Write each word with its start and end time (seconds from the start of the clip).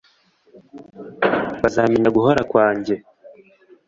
bazamenya 1.61 2.09
guhora 2.17 2.41
kwanjye. 2.51 2.95